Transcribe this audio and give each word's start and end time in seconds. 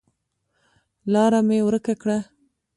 لاره 1.11 1.39
مې 1.47 1.59
ورکه 1.67 1.93
کړه 2.01 2.17